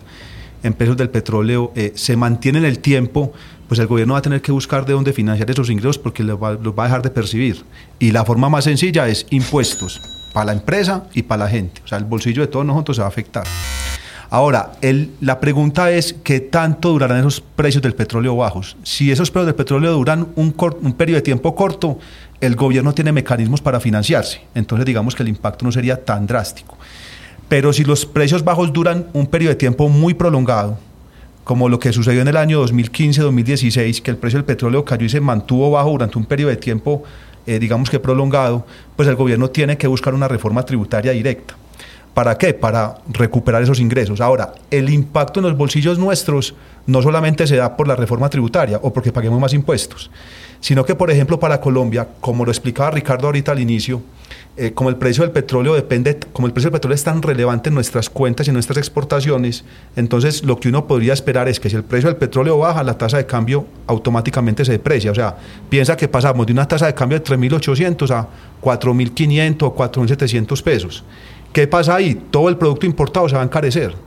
en 0.62 0.72
pesos 0.72 0.96
del 0.96 1.10
petróleo. 1.10 1.72
Eh, 1.74 1.92
se 1.94 2.16
mantiene 2.16 2.58
en 2.58 2.64
el 2.64 2.78
tiempo, 2.78 3.32
pues 3.68 3.80
el 3.80 3.86
gobierno 3.86 4.14
va 4.14 4.18
a 4.18 4.22
tener 4.22 4.42
que 4.42 4.52
buscar 4.52 4.84
de 4.86 4.92
dónde 4.92 5.12
financiar 5.12 5.50
esos 5.50 5.70
ingresos 5.70 5.98
porque 5.98 6.22
los 6.22 6.42
va, 6.42 6.52
los 6.52 6.76
va 6.76 6.84
a 6.84 6.86
dejar 6.86 7.02
de 7.02 7.10
percibir. 7.10 7.64
Y 7.98 8.12
la 8.12 8.24
forma 8.24 8.48
más 8.48 8.64
sencilla 8.64 9.08
es 9.08 9.26
impuestos 9.30 10.00
para 10.32 10.46
la 10.46 10.52
empresa 10.52 11.04
y 11.14 11.22
para 11.22 11.44
la 11.44 11.50
gente. 11.50 11.80
O 11.84 11.88
sea, 11.88 11.98
el 11.98 12.04
bolsillo 12.04 12.42
de 12.42 12.48
todos 12.48 12.66
nosotros 12.66 12.96
se 12.96 13.00
va 13.00 13.06
a 13.06 13.10
afectar. 13.10 13.44
Ahora, 14.28 14.72
la 15.20 15.38
pregunta 15.38 15.90
es, 15.92 16.14
¿qué 16.24 16.40
tanto 16.40 16.90
durarán 16.90 17.20
esos 17.20 17.40
precios 17.40 17.80
del 17.82 17.94
petróleo 17.94 18.36
bajos? 18.36 18.76
Si 18.82 19.12
esos 19.12 19.30
precios 19.30 19.46
del 19.46 19.54
petróleo 19.54 19.92
duran 19.92 20.28
un, 20.34 20.54
un 20.82 20.92
periodo 20.94 21.18
de 21.18 21.22
tiempo 21.22 21.54
corto, 21.54 21.98
el 22.40 22.56
gobierno 22.56 22.92
tiene 22.94 23.12
mecanismos 23.12 23.60
para 23.60 23.80
financiarse. 23.80 24.40
Entonces, 24.54 24.86
digamos 24.86 25.14
que 25.14 25.22
el 25.22 25.28
impacto 25.28 25.64
no 25.64 25.72
sería 25.72 26.04
tan 26.04 26.26
drástico. 26.26 26.76
Pero 27.48 27.72
si 27.72 27.84
los 27.84 28.06
precios 28.06 28.44
bajos 28.44 28.72
duran 28.72 29.06
un 29.12 29.26
periodo 29.26 29.50
de 29.50 29.56
tiempo 29.56 29.88
muy 29.88 30.14
prolongado, 30.14 30.78
como 31.44 31.68
lo 31.68 31.78
que 31.78 31.92
sucedió 31.92 32.22
en 32.22 32.28
el 32.28 32.36
año 32.36 32.64
2015-2016, 32.66 34.02
que 34.02 34.10
el 34.10 34.16
precio 34.16 34.38
del 34.38 34.44
petróleo 34.44 34.84
cayó 34.84 35.06
y 35.06 35.08
se 35.08 35.20
mantuvo 35.20 35.70
bajo 35.70 35.90
durante 35.90 36.18
un 36.18 36.24
periodo 36.24 36.50
de 36.50 36.56
tiempo, 36.56 37.04
eh, 37.46 37.60
digamos 37.60 37.88
que 37.88 38.00
prolongado, 38.00 38.66
pues 38.96 39.08
el 39.08 39.14
gobierno 39.14 39.48
tiene 39.48 39.78
que 39.78 39.86
buscar 39.86 40.12
una 40.12 40.26
reforma 40.26 40.64
tributaria 40.64 41.12
directa 41.12 41.56
¿Para 42.16 42.38
qué? 42.38 42.54
Para 42.54 42.94
recuperar 43.08 43.62
esos 43.62 43.78
ingresos. 43.78 44.22
Ahora, 44.22 44.54
el 44.70 44.88
impacto 44.88 45.38
en 45.38 45.44
los 45.44 45.54
bolsillos 45.54 45.98
nuestros 45.98 46.54
no 46.86 47.02
solamente 47.02 47.46
se 47.46 47.56
da 47.56 47.76
por 47.76 47.86
la 47.86 47.94
reforma 47.94 48.30
tributaria 48.30 48.80
o 48.82 48.90
porque 48.90 49.12
paguemos 49.12 49.38
más 49.38 49.52
impuestos, 49.52 50.10
sino 50.60 50.82
que, 50.86 50.94
por 50.94 51.10
ejemplo, 51.10 51.38
para 51.38 51.60
Colombia, 51.60 52.08
como 52.20 52.46
lo 52.46 52.50
explicaba 52.50 52.90
Ricardo 52.90 53.26
ahorita 53.26 53.52
al 53.52 53.60
inicio, 53.60 54.00
eh, 54.58 54.72
como 54.72 54.88
el 54.88 54.96
precio 54.96 55.22
del 55.22 55.32
petróleo 55.32 55.74
depende, 55.74 56.18
como 56.32 56.46
el 56.46 56.52
precio 56.54 56.70
del 56.70 56.78
petróleo 56.78 56.94
es 56.94 57.04
tan 57.04 57.20
relevante 57.20 57.68
en 57.68 57.74
nuestras 57.74 58.08
cuentas 58.08 58.46
y 58.46 58.50
en 58.50 58.54
nuestras 58.54 58.78
exportaciones, 58.78 59.64
entonces 59.96 60.44
lo 60.44 60.58
que 60.58 60.70
uno 60.70 60.86
podría 60.86 61.12
esperar 61.12 61.46
es 61.46 61.60
que 61.60 61.68
si 61.68 61.76
el 61.76 61.84
precio 61.84 62.08
del 62.08 62.16
petróleo 62.16 62.56
baja, 62.56 62.82
la 62.82 62.96
tasa 62.96 63.18
de 63.18 63.26
cambio 63.26 63.66
automáticamente 63.86 64.64
se 64.64 64.72
deprecia. 64.72 65.10
O 65.10 65.14
sea, 65.14 65.36
piensa 65.68 65.96
que 65.96 66.08
pasamos 66.08 66.46
de 66.46 66.54
una 66.54 66.66
tasa 66.66 66.86
de 66.86 66.94
cambio 66.94 67.18
de 67.18 67.24
3.800 67.24 68.10
a 68.10 68.28
4.500 68.62 69.62
o 69.62 69.76
4.700 69.76 70.62
pesos. 70.62 71.04
¿Qué 71.52 71.66
pasa 71.66 71.94
ahí? 71.94 72.14
Todo 72.30 72.48
el 72.48 72.56
producto 72.56 72.86
importado 72.86 73.28
se 73.28 73.34
va 73.34 73.42
a 73.42 73.44
encarecer. 73.44 74.05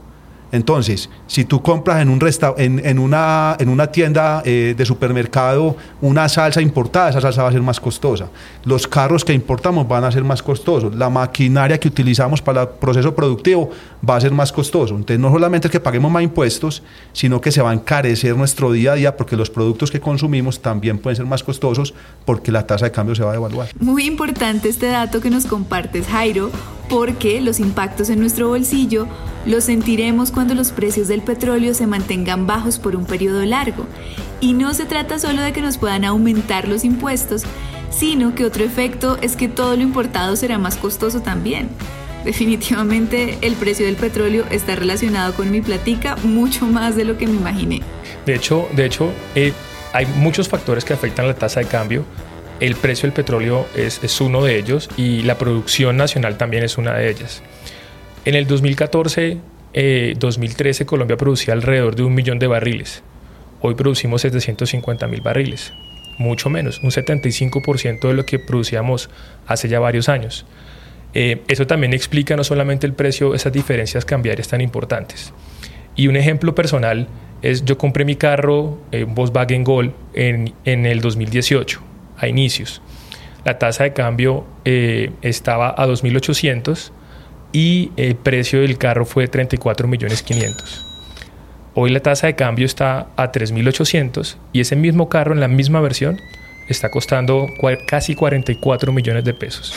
Entonces, 0.52 1.08
si 1.26 1.44
tú 1.44 1.62
compras 1.62 2.02
en, 2.02 2.08
un 2.08 2.20
en, 2.56 2.84
en, 2.84 2.98
una, 2.98 3.56
en 3.58 3.68
una 3.68 3.86
tienda 3.86 4.42
eh, 4.44 4.74
de 4.76 4.84
supermercado 4.84 5.76
una 6.00 6.28
salsa 6.28 6.60
importada, 6.60 7.10
esa 7.10 7.20
salsa 7.20 7.42
va 7.42 7.48
a 7.48 7.52
ser 7.52 7.62
más 7.62 7.78
costosa. 7.78 8.28
Los 8.64 8.86
carros 8.86 9.24
que 9.24 9.32
importamos 9.32 9.86
van 9.86 10.04
a 10.04 10.12
ser 10.12 10.24
más 10.24 10.42
costosos. 10.42 10.94
La 10.94 11.08
maquinaria 11.08 11.78
que 11.78 11.88
utilizamos 11.88 12.42
para 12.42 12.62
el 12.62 12.68
proceso 12.68 13.14
productivo 13.14 13.70
va 14.08 14.16
a 14.16 14.20
ser 14.20 14.32
más 14.32 14.52
costoso. 14.52 14.94
Entonces, 14.94 15.18
no 15.18 15.30
solamente 15.30 15.68
es 15.68 15.72
que 15.72 15.80
paguemos 15.80 16.10
más 16.10 16.22
impuestos, 16.22 16.82
sino 17.12 17.40
que 17.40 17.52
se 17.52 17.62
va 17.62 17.70
a 17.70 17.74
encarecer 17.74 18.36
nuestro 18.36 18.72
día 18.72 18.92
a 18.92 18.94
día 18.96 19.16
porque 19.16 19.36
los 19.36 19.50
productos 19.50 19.90
que 19.90 20.00
consumimos 20.00 20.60
también 20.60 20.98
pueden 20.98 21.16
ser 21.16 21.26
más 21.26 21.44
costosos 21.44 21.94
porque 22.24 22.50
la 22.50 22.66
tasa 22.66 22.86
de 22.86 22.92
cambio 22.92 23.14
se 23.14 23.22
va 23.22 23.30
a 23.30 23.34
devaluar. 23.34 23.68
Muy 23.78 24.04
importante 24.04 24.68
este 24.68 24.86
dato 24.86 25.20
que 25.20 25.30
nos 25.30 25.46
compartes, 25.46 26.06
Jairo, 26.06 26.50
porque 26.88 27.40
los 27.40 27.60
impactos 27.60 28.10
en 28.10 28.20
nuestro 28.20 28.48
bolsillo 28.48 29.06
los 29.46 29.64
sentiremos 29.64 30.30
cuando 30.40 30.54
los 30.54 30.72
precios 30.72 31.06
del 31.06 31.20
petróleo 31.20 31.74
se 31.74 31.86
mantengan 31.86 32.46
bajos 32.46 32.78
por 32.78 32.96
un 32.96 33.04
periodo 33.04 33.44
largo. 33.44 33.86
Y 34.40 34.54
no 34.54 34.72
se 34.72 34.86
trata 34.86 35.18
solo 35.18 35.42
de 35.42 35.52
que 35.52 35.60
nos 35.60 35.76
puedan 35.76 36.02
aumentar 36.06 36.66
los 36.66 36.82
impuestos, 36.82 37.42
sino 37.90 38.34
que 38.34 38.46
otro 38.46 38.64
efecto 38.64 39.18
es 39.20 39.36
que 39.36 39.48
todo 39.48 39.76
lo 39.76 39.82
importado 39.82 40.34
será 40.36 40.56
más 40.56 40.78
costoso 40.78 41.20
también. 41.20 41.68
Definitivamente 42.24 43.36
el 43.42 43.52
precio 43.52 43.84
del 43.84 43.96
petróleo 43.96 44.46
está 44.50 44.76
relacionado 44.76 45.34
con 45.34 45.50
mi 45.50 45.60
platica 45.60 46.16
mucho 46.22 46.64
más 46.64 46.96
de 46.96 47.04
lo 47.04 47.18
que 47.18 47.26
me 47.26 47.34
imaginé. 47.34 47.82
De 48.24 48.34
hecho, 48.34 48.66
de 48.74 48.86
hecho 48.86 49.12
eh, 49.34 49.52
hay 49.92 50.06
muchos 50.06 50.48
factores 50.48 50.86
que 50.86 50.94
afectan 50.94 51.26
la 51.26 51.34
tasa 51.34 51.60
de 51.60 51.66
cambio. 51.66 52.06
El 52.60 52.76
precio 52.76 53.02
del 53.02 53.12
petróleo 53.12 53.66
es, 53.76 54.02
es 54.02 54.18
uno 54.22 54.42
de 54.42 54.58
ellos 54.58 54.88
y 54.96 55.20
la 55.20 55.36
producción 55.36 55.98
nacional 55.98 56.38
también 56.38 56.64
es 56.64 56.78
una 56.78 56.94
de 56.94 57.10
ellas. 57.10 57.42
En 58.24 58.36
el 58.36 58.46
2014, 58.46 59.38
2013 59.72 60.82
eh, 60.82 60.86
Colombia 60.86 61.16
producía 61.16 61.54
alrededor 61.54 61.94
de 61.94 62.02
un 62.02 62.14
millón 62.14 62.38
de 62.38 62.46
barriles. 62.46 63.02
Hoy 63.60 63.74
producimos 63.74 64.22
750 64.22 65.06
mil 65.06 65.20
barriles, 65.20 65.72
mucho 66.18 66.50
menos, 66.50 66.80
un 66.82 66.90
75% 66.90 68.08
de 68.08 68.14
lo 68.14 68.24
que 68.24 68.38
producíamos 68.38 69.10
hace 69.46 69.68
ya 69.68 69.78
varios 69.78 70.08
años. 70.08 70.46
Eh, 71.12 71.42
eso 71.48 71.66
también 71.66 71.92
explica 71.92 72.36
no 72.36 72.44
solamente 72.44 72.86
el 72.86 72.94
precio, 72.94 73.34
esas 73.34 73.52
diferencias 73.52 74.04
cambiarias 74.04 74.48
tan 74.48 74.60
importantes. 74.60 75.32
Y 75.94 76.08
un 76.08 76.16
ejemplo 76.16 76.54
personal 76.54 77.08
es 77.42 77.64
yo 77.64 77.78
compré 77.78 78.04
mi 78.04 78.16
carro, 78.16 78.78
eh, 78.92 79.04
Volkswagen 79.06 79.64
Gol, 79.64 79.94
en, 80.14 80.54
en, 80.64 80.86
el 80.86 81.00
2018, 81.00 81.80
a 82.16 82.28
inicios. 82.28 82.82
La 83.44 83.58
tasa 83.58 83.84
de 83.84 83.92
cambio 83.92 84.44
estaba 84.64 85.70
a 85.70 85.86
2.800 85.86 86.92
y 87.52 87.92
el 87.96 88.16
precio 88.16 88.60
del 88.60 88.78
carro 88.78 89.04
fue 89.04 89.24
de 89.24 89.28
34 89.28 89.88
millones 89.88 90.22
500. 90.22 90.86
Hoy 91.74 91.90
la 91.90 92.00
tasa 92.00 92.26
de 92.26 92.34
cambio 92.34 92.66
está 92.66 93.08
a 93.16 93.30
3.800 93.30 94.36
y 94.52 94.60
ese 94.60 94.76
mismo 94.76 95.08
carro 95.08 95.32
en 95.32 95.40
la 95.40 95.48
misma 95.48 95.80
versión 95.80 96.18
está 96.68 96.90
costando 96.90 97.46
casi 97.86 98.14
44 98.14 98.92
millones 98.92 99.24
de 99.24 99.34
pesos. 99.34 99.72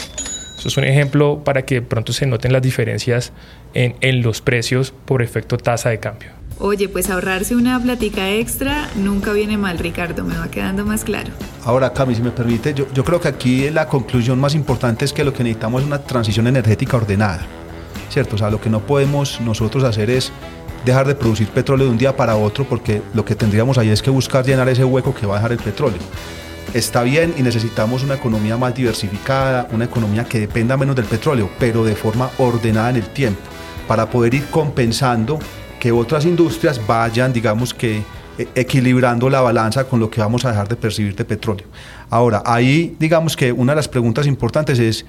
Eso 0.57 0.67
es 0.69 0.77
un 0.77 0.85
ejemplo 0.85 1.43
para 1.43 1.63
que 1.63 1.81
pronto 1.81 2.13
se 2.13 2.25
noten 2.25 2.53
las 2.53 2.61
diferencias 2.61 3.33
en, 3.73 3.95
en 4.01 4.21
los 4.21 4.41
precios 4.41 4.93
por 5.05 5.21
efecto 5.21 5.57
tasa 5.57 5.89
de 5.89 5.99
cambio. 5.99 6.31
Oye, 6.59 6.87
pues 6.87 7.09
ahorrarse 7.09 7.55
una 7.55 7.81
platica 7.81 8.29
extra 8.31 8.89
nunca 8.95 9.33
viene 9.33 9.57
mal, 9.57 9.79
Ricardo, 9.79 10.23
me 10.23 10.37
va 10.37 10.49
quedando 10.49 10.85
más 10.85 11.03
claro. 11.03 11.31
Ahora, 11.65 11.91
Cami, 11.91 12.15
si 12.15 12.21
me 12.21 12.31
permite, 12.31 12.73
yo, 12.73 12.87
yo 12.93 13.03
creo 13.03 13.19
que 13.19 13.27
aquí 13.27 13.69
la 13.69 13.87
conclusión 13.87 14.39
más 14.39 14.55
importante 14.55 15.03
es 15.03 15.13
que 15.13 15.23
lo 15.23 15.33
que 15.33 15.43
necesitamos 15.43 15.81
es 15.81 15.87
una 15.87 15.99
transición 15.99 16.47
energética 16.47 16.97
ordenada. 16.97 17.45
¿Cierto? 18.13 18.35
O 18.35 18.37
sea, 18.37 18.49
lo 18.49 18.61
que 18.61 18.69
no 18.69 18.79
podemos 18.79 19.41
nosotros 19.41 19.83
hacer 19.83 20.09
es 20.09 20.31
dejar 20.85 21.07
de 21.07 21.15
producir 21.15 21.47
petróleo 21.49 21.87
de 21.87 21.91
un 21.91 21.97
día 21.97 22.15
para 22.15 22.35
otro 22.35 22.65
porque 22.65 23.01
lo 23.13 23.25
que 23.25 23.35
tendríamos 23.35 23.77
ahí 23.77 23.89
es 23.89 24.01
que 24.01 24.09
buscar 24.09 24.45
llenar 24.45 24.69
ese 24.69 24.85
hueco 24.85 25.15
que 25.15 25.25
va 25.25 25.35
a 25.35 25.37
dejar 25.37 25.53
el 25.53 25.57
petróleo. 25.57 25.99
Está 26.73 27.03
bien 27.03 27.33
y 27.37 27.41
necesitamos 27.41 28.03
una 28.03 28.15
economía 28.15 28.57
más 28.57 28.75
diversificada, 28.75 29.67
una 29.71 29.85
economía 29.85 30.25
que 30.25 30.39
dependa 30.39 30.77
menos 30.77 30.95
del 30.95 31.05
petróleo, 31.05 31.49
pero 31.59 31.83
de 31.83 31.95
forma 31.95 32.29
ordenada 32.37 32.91
en 32.91 32.97
el 32.97 33.07
tiempo, 33.07 33.41
para 33.87 34.09
poder 34.09 34.33
ir 34.35 34.45
compensando 34.45 35.39
que 35.79 35.91
otras 35.91 36.25
industrias 36.25 36.79
vayan, 36.85 37.33
digamos 37.33 37.73
que, 37.73 38.03
e, 38.37 38.47
equilibrando 38.55 39.29
la 39.29 39.41
balanza 39.41 39.83
con 39.83 39.99
lo 39.99 40.09
que 40.09 40.21
vamos 40.21 40.45
a 40.45 40.49
dejar 40.49 40.67
de 40.67 40.75
percibir 40.75 41.15
de 41.15 41.25
petróleo. 41.25 41.65
Ahora, 42.09 42.41
ahí 42.45 42.95
digamos 42.99 43.35
que 43.35 43.51
una 43.51 43.73
de 43.73 43.77
las 43.77 43.87
preguntas 43.87 44.25
importantes 44.25 44.79
es 44.79 45.05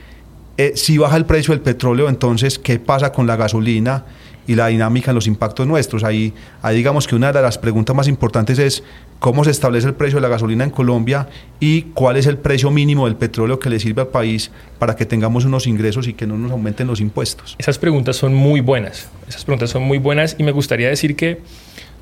eh, 0.56 0.72
si 0.76 0.98
baja 0.98 1.16
el 1.16 1.26
precio 1.26 1.52
del 1.52 1.60
petróleo, 1.60 2.08
entonces, 2.08 2.58
¿qué 2.58 2.78
pasa 2.78 3.12
con 3.12 3.26
la 3.26 3.36
gasolina 3.36 4.04
y 4.46 4.54
la 4.54 4.68
dinámica 4.68 5.10
en 5.10 5.16
los 5.16 5.26
impactos 5.26 5.66
nuestros? 5.66 6.04
Ahí, 6.04 6.32
ahí 6.62 6.76
digamos 6.76 7.08
que 7.08 7.16
una 7.16 7.32
de 7.32 7.42
las 7.42 7.58
preguntas 7.58 7.96
más 7.96 8.06
importantes 8.06 8.58
es 8.58 8.84
cómo 9.18 9.42
se 9.42 9.50
establece 9.50 9.88
el 9.88 9.94
precio 9.94 10.18
de 10.18 10.22
la 10.22 10.28
gasolina 10.28 10.62
en 10.62 10.70
Colombia 10.70 11.28
y 11.58 11.82
cuál 11.94 12.16
es 12.16 12.26
el 12.26 12.38
precio 12.38 12.70
mínimo 12.70 13.06
del 13.06 13.16
petróleo 13.16 13.58
que 13.58 13.68
le 13.68 13.80
sirve 13.80 14.02
al 14.02 14.08
país 14.08 14.50
para 14.78 14.94
que 14.94 15.06
tengamos 15.06 15.44
unos 15.44 15.66
ingresos 15.66 16.06
y 16.06 16.12
que 16.12 16.26
no 16.26 16.36
nos 16.36 16.52
aumenten 16.52 16.86
los 16.86 17.00
impuestos. 17.00 17.56
Esas 17.58 17.78
preguntas 17.78 18.16
son 18.16 18.34
muy 18.34 18.60
buenas, 18.60 19.08
esas 19.26 19.44
preguntas 19.44 19.70
son 19.70 19.82
muy 19.82 19.98
buenas 19.98 20.36
y 20.38 20.44
me 20.44 20.52
gustaría 20.52 20.88
decir 20.88 21.16
que 21.16 21.40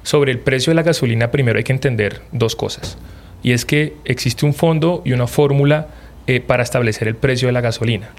sobre 0.02 0.32
el 0.32 0.40
precio 0.40 0.72
de 0.72 0.74
la 0.74 0.82
gasolina 0.82 1.30
primero 1.30 1.58
hay 1.58 1.64
que 1.64 1.72
entender 1.72 2.20
dos 2.32 2.54
cosas. 2.54 2.98
Y 3.42 3.52
es 3.52 3.64
que 3.64 3.94
existe 4.04 4.44
un 4.44 4.52
fondo 4.52 5.00
y 5.04 5.12
una 5.12 5.26
fórmula 5.26 5.88
eh, 6.26 6.40
para 6.40 6.62
establecer 6.62 7.08
el 7.08 7.16
precio 7.16 7.48
de 7.48 7.52
la 7.52 7.60
gasolina. 7.60 8.10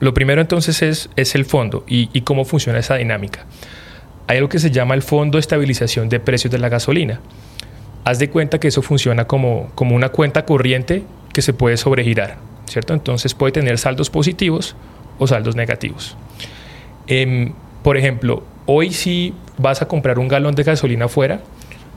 Lo 0.00 0.14
primero 0.14 0.40
entonces 0.40 0.82
es, 0.82 1.10
es 1.16 1.34
el 1.34 1.44
fondo 1.44 1.84
y, 1.88 2.20
cómo 2.22 2.44
funciona 2.44 2.78
esa 2.78 2.96
dinámica. 2.96 3.46
Hay 4.26 4.36
algo 4.36 4.48
que 4.48 4.58
se 4.58 4.70
llama 4.70 4.94
el 4.94 5.02
Fondo 5.02 5.36
de 5.36 5.40
Estabilización 5.40 6.08
de 6.08 6.20
Precios 6.20 6.52
de 6.52 6.58
la 6.58 6.68
Gasolina. 6.68 7.20
Haz 8.04 8.18
de 8.18 8.30
cuenta 8.30 8.60
que 8.60 8.68
eso 8.68 8.82
funciona 8.82 9.26
como, 9.26 9.70
como 9.74 9.96
una 9.96 10.10
cuenta 10.10 10.44
corriente 10.44 11.02
que 11.32 11.42
se 11.42 11.52
puede 11.52 11.76
sobregirar, 11.76 12.36
¿cierto? 12.66 12.94
Entonces 12.94 13.34
puede 13.34 13.52
tener 13.52 13.78
saldos 13.78 14.10
positivos 14.10 14.76
o 15.18 15.26
saldos 15.26 15.56
negativos. 15.56 16.16
Em, 17.06 17.54
por 17.82 17.96
ejemplo, 17.96 18.44
hoy 18.66 18.92
si 18.92 19.34
vas 19.56 19.82
a 19.82 19.88
comprar 19.88 20.18
un 20.18 20.28
galón 20.28 20.54
de 20.54 20.62
gasolina 20.62 21.06
afuera, 21.06 21.40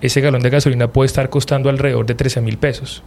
ese 0.01 0.21
galón 0.21 0.41
de 0.41 0.49
gasolina 0.49 0.87
puede 0.87 1.07
estar 1.07 1.29
costando 1.29 1.69
alrededor 1.69 2.05
de 2.05 2.15
13 2.15 2.41
mil 2.41 2.57
pesos. 2.57 3.03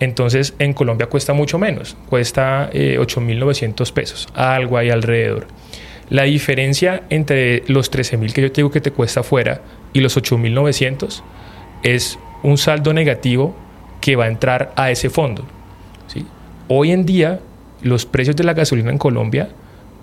Entonces 0.00 0.54
en 0.58 0.72
Colombia 0.72 1.06
cuesta 1.06 1.32
mucho 1.32 1.58
menos, 1.58 1.96
cuesta 2.08 2.70
8.900 2.72 3.88
eh, 3.88 3.92
pesos, 3.92 4.28
algo 4.34 4.76
ahí 4.76 4.90
alrededor. 4.90 5.46
La 6.10 6.24
diferencia 6.24 7.02
entre 7.10 7.64
los 7.66 7.90
13.000 7.90 8.32
que 8.32 8.42
yo 8.42 8.52
te 8.52 8.60
digo 8.60 8.70
que 8.70 8.80
te 8.80 8.92
cuesta 8.92 9.20
afuera 9.20 9.62
y 9.92 10.00
los 10.00 10.16
8.900 10.16 11.22
es 11.82 12.18
un 12.42 12.58
saldo 12.58 12.92
negativo 12.92 13.56
que 14.00 14.16
va 14.16 14.24
a 14.24 14.28
entrar 14.28 14.72
a 14.76 14.90
ese 14.90 15.10
fondo. 15.10 15.44
¿sí? 16.06 16.26
Hoy 16.68 16.92
en 16.92 17.06
día 17.06 17.40
los 17.82 18.06
precios 18.06 18.36
de 18.36 18.44
la 18.44 18.54
gasolina 18.54 18.90
en 18.90 18.98
Colombia 18.98 19.48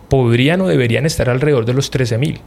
podrían 0.10 0.62
o 0.62 0.68
deberían 0.68 1.06
estar 1.06 1.30
alrededor 1.30 1.66
de 1.66 1.74
los 1.74 1.92
13.000 1.92 2.40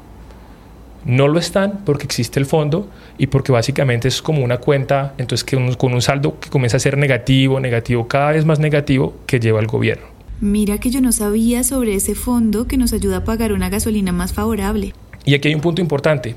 no 1.07 1.29
lo 1.29 1.39
están 1.39 1.81
porque 1.85 2.05
existe 2.05 2.41
el 2.41 2.47
fondo 2.47 2.89
y 3.17 3.29
porque 3.29 3.53
básicamente 3.53 4.09
es 4.09 4.21
como 4.21 4.45
una 4.45 4.59
cuenta, 4.59 5.15
entonces 5.19 5.45
que 5.45 5.57
con 5.77 5.95
un 5.95 6.03
saldo 6.03 6.39
que 6.41 6.51
comienza 6.51 6.77
a 6.77 6.81
ser 6.81 6.99
negativo, 6.99 7.61
negativo, 7.61 8.09
cada 8.09 8.33
vez 8.33 8.45
más 8.45 8.59
negativo 8.59 9.15
que 9.27 9.39
lleva 9.39 9.61
el 9.61 9.69
gobierno. 9.69 10.05
Mira 10.41 10.79
que 10.79 10.91
yo 10.91 11.01
no 11.01 11.13
sabía 11.13 11.65
sobre 11.65 11.95
ese 11.95 12.15
fondo 12.15 12.67
que 12.67 12.77
nos 12.77 12.93
ayuda 12.93 13.19
a 13.19 13.25
pagar 13.25 13.53
una 13.53 13.71
gasolina 13.71 14.13
más 14.13 14.33
favorable. 14.33 14.93
Y 15.25 15.35
aquí 15.35 15.49
hay 15.49 15.55
un 15.55 15.61
punto 15.61 15.81
importante. 15.81 16.35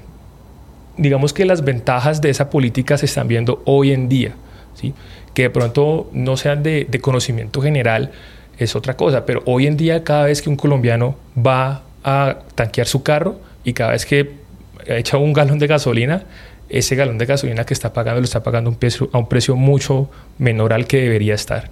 Digamos 0.98 1.34
que 1.34 1.46
las 1.46 1.64
ventajas 1.64 2.22
de 2.22 2.30
esa 2.30 2.50
política 2.50 2.98
se 2.98 3.08
están 3.08 3.28
viendo 3.28 3.62
hoy 3.66 3.92
en 3.92 4.08
día, 4.08 4.36
¿sí? 4.76 4.94
que 5.34 5.44
de 5.44 5.50
pronto 5.50 6.10
no 6.14 6.38
sean 6.38 6.64
de, 6.64 6.86
de 6.90 7.00
conocimiento 7.00 7.62
general, 7.62 8.12
es 8.58 8.76
otra 8.76 8.96
cosa, 8.96 9.26
pero 9.26 9.42
hoy 9.46 9.68
en 9.68 9.78
día 9.78 10.04
cada 10.04 10.26
vez 10.26 10.42
que 10.42 10.50
un 10.50 10.58
colombiano 10.58 11.16
va 11.36 11.84
a 12.04 12.40
tanquear 12.56 12.88
su 12.88 13.04
carro 13.04 13.40
y 13.64 13.74
cada 13.74 13.92
vez 13.92 14.06
que 14.06 14.40
echa 14.86 15.18
un 15.18 15.34
galón 15.34 15.60
de 15.60 15.68
gasolina, 15.68 16.24
ese 16.70 16.96
galón 16.96 17.18
de 17.18 17.26
gasolina 17.26 17.66
que 17.66 17.74
está 17.74 17.94
pagando 17.94 18.22
lo 18.22 18.26
está 18.26 18.44
pagando 18.44 18.70
a 19.12 19.18
un 19.18 19.28
precio 19.28 19.56
mucho 19.56 20.10
menor 20.38 20.74
al 20.74 20.88
que 20.88 21.02
debería 21.02 21.34
estar. 21.34 21.70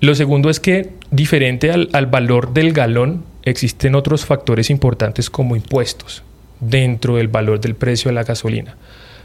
Lo 0.00 0.14
segundo 0.14 0.50
es 0.50 0.60
que, 0.60 0.90
diferente 1.10 1.70
al, 1.70 2.06
valor 2.06 2.52
del 2.52 2.72
galón, 2.72 3.24
existen 3.42 3.94
otros 3.94 4.26
factores 4.26 4.70
importantes 4.70 5.30
como 5.30 5.56
impuestos 5.56 6.22
dentro 6.60 7.16
del 7.16 7.28
valor 7.28 7.60
del 7.60 7.74
precio 7.74 8.10
de 8.10 8.14
la 8.14 8.24
gasolina. 8.24 8.76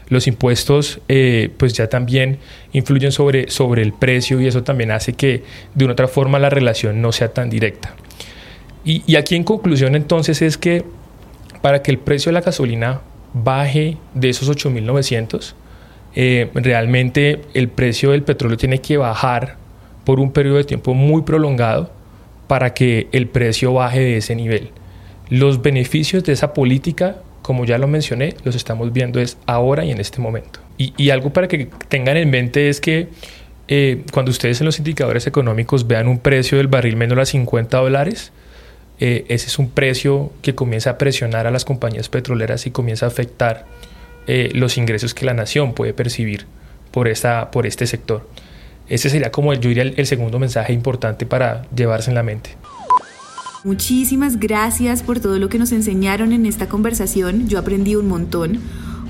Los 0.08 0.26
impuestos 0.26 1.00
eh, 1.08 1.50
pues 1.56 1.74
ya 1.74 1.88
también 1.88 2.38
influyen 2.72 3.12
sobre, 3.12 3.50
sobre 3.50 3.82
el 3.82 3.92
precio 3.92 4.40
y 4.40 4.46
eso 4.46 4.62
también 4.62 4.90
hace 4.90 5.12
que 5.12 5.42
de 5.74 5.84
una 5.84 5.92
otra 5.92 6.08
forma 6.08 6.38
la 6.38 6.50
relación 6.50 7.00
no 7.00 7.12
sea 7.12 7.32
tan 7.32 7.50
directa. 7.50 7.94
Y 8.84 9.14
aquí 9.14 9.36
en 9.36 9.44
conclusión 9.44 9.94
entonces 9.94 10.42
es 10.42 10.58
que 10.58 10.84
para 11.62 11.82
que 11.82 11.90
el 11.90 11.98
precio 11.98 12.30
de 12.30 12.34
la 12.34 12.40
gasolina 12.42 13.00
baje 13.32 13.96
de 14.14 14.28
esos 14.28 14.50
8.900, 14.50 15.54
eh, 16.14 16.50
realmente 16.54 17.40
el 17.54 17.68
precio 17.68 18.10
del 18.10 18.22
petróleo 18.22 18.58
tiene 18.58 18.80
que 18.80 18.98
bajar 18.98 19.56
por 20.04 20.20
un 20.20 20.32
periodo 20.32 20.56
de 20.58 20.64
tiempo 20.64 20.92
muy 20.92 21.22
prolongado 21.22 21.90
para 22.48 22.74
que 22.74 23.08
el 23.12 23.28
precio 23.28 23.72
baje 23.72 24.00
de 24.00 24.16
ese 24.18 24.34
nivel. 24.34 24.70
Los 25.30 25.62
beneficios 25.62 26.24
de 26.24 26.32
esa 26.32 26.52
política, 26.52 27.16
como 27.40 27.64
ya 27.64 27.78
lo 27.78 27.86
mencioné, 27.86 28.34
los 28.44 28.54
estamos 28.54 28.92
viendo 28.92 29.20
es 29.20 29.38
ahora 29.46 29.84
y 29.84 29.90
en 29.90 30.00
este 30.00 30.20
momento. 30.20 30.60
Y, 30.76 31.10
algo 31.10 31.30
para 31.32 31.46
que 31.46 31.68
tengan 31.88 32.16
en 32.16 32.28
mente 32.28 32.68
es 32.68 32.80
que 32.80 33.08
eh, 33.68 34.02
cuando 34.12 34.30
ustedes 34.32 34.60
en 34.60 34.64
los 34.64 34.78
indicadores 34.78 35.28
económicos 35.28 35.86
vean 35.86 36.08
un 36.08 36.18
precio 36.18 36.58
del 36.58 36.66
barril 36.66 36.96
menor 36.96 37.20
a 37.20 37.24
50 37.24 37.78
dólares, 37.78 38.32
eh, 39.04 39.24
ese 39.26 39.48
es 39.48 39.58
un 39.58 39.68
precio 39.68 40.30
que 40.42 40.54
comienza 40.54 40.90
a 40.90 40.96
presionar 40.96 41.48
a 41.48 41.50
las 41.50 41.64
compañías 41.64 42.08
petroleras 42.08 42.68
y 42.68 42.70
comienza 42.70 43.06
a 43.06 43.08
afectar 43.08 43.66
eh, 44.28 44.52
los 44.54 44.78
ingresos 44.78 45.12
que 45.12 45.26
la 45.26 45.34
nación 45.34 45.74
puede 45.74 45.92
percibir 45.92 46.46
por, 46.92 47.08
esta, 47.08 47.50
por 47.50 47.66
este 47.66 47.88
sector. 47.88 48.28
Ese 48.88 49.10
sería 49.10 49.32
como 49.32 49.52
yo 49.54 49.70
diría 49.70 49.82
el, 49.82 50.06
segundo 50.06 50.38
mensaje 50.38 50.72
importante 50.72 51.26
para 51.26 51.66
llevarse 51.74 52.10
en 52.10 52.14
la 52.14 52.22
mente. 52.22 52.50
Muchísimas 53.64 54.38
gracias 54.38 55.02
por 55.02 55.18
todo 55.18 55.36
lo 55.40 55.48
que 55.48 55.58
nos 55.58 55.72
enseñaron 55.72 56.32
en 56.32 56.46
esta 56.46 56.68
conversación. 56.68 57.48
Yo 57.48 57.58
aprendí 57.58 57.96
un 57.96 58.06
montón. 58.06 58.60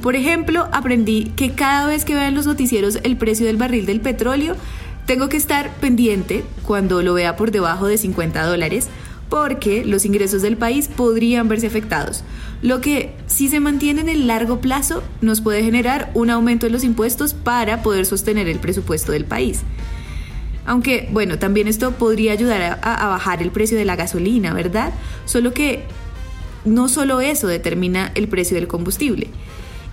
Por 0.01 0.17
ejemplo, 0.17 0.71
aprendí 0.73 1.35
que 1.37 1.51
cada 1.51 1.87
vez 1.87 2.07
que 2.07 2.15
vean 2.15 2.35
los 2.35 2.47
noticieros 2.47 2.99
el 3.03 3.19
precio 3.19 3.45
del 3.45 3.59
barril 3.59 3.85
del 3.85 4.01
petróleo, 4.01 4.57
tengo 5.05 5.29
que 5.29 5.37
estar 5.37 5.69
pendiente 5.83 6.45
cuando 6.63 7.03
lo 7.03 7.13
vea 7.13 7.37
por 7.37 7.51
debajo 7.51 7.89
de 7.89 7.99
50 7.99 8.43
dólares 8.47 8.89
porque 9.33 9.83
los 9.87 10.05
ingresos 10.05 10.43
del 10.43 10.59
país 10.59 10.89
podrían 10.89 11.49
verse 11.49 11.67
afectados, 11.67 12.23
lo 12.61 12.83
que 12.83 13.15
si 13.27 13.49
se 13.49 13.61
mantiene 13.61 14.03
en 14.03 14.11
el 14.11 14.27
largo 14.27 14.61
plazo 14.61 15.03
nos 15.23 15.41
puede 15.41 15.65
generar 15.65 16.11
un 16.13 16.29
aumento 16.29 16.67
en 16.67 16.73
los 16.73 16.85
impuestos 16.85 17.33
para 17.33 17.83
poder 17.83 18.05
sostener 18.05 18.47
el 18.47 18.59
presupuesto 18.59 19.11
del 19.11 19.25
país. 19.25 19.61
Aunque, 20.67 21.09
bueno, 21.13 21.39
también 21.39 21.67
esto 21.67 21.93
podría 21.93 22.33
ayudar 22.33 22.79
a, 22.83 23.09
bajar 23.09 23.41
el 23.41 23.51
precio 23.51 23.79
de 23.79 23.87
la 23.87 23.97
gasolina, 23.97 24.53
¿verdad? 24.53 24.93
Solo 25.25 25.55
que 25.55 25.85
no 26.67 26.89
solo 26.89 27.23
eso 27.23 27.47
determina 27.47 28.13
el 28.15 28.29
precio 28.29 28.55
del 28.55 28.69
combustible. 28.69 29.29